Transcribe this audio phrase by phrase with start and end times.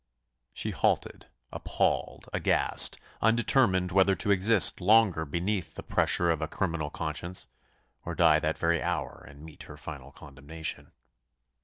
[0.51, 6.89] She halted, appalled, aghast, undetermined whether to exist longer beneath the pressure of a criminal
[6.89, 7.45] conscience,
[8.03, 10.91] or die that very hour, and meet her final condemnation.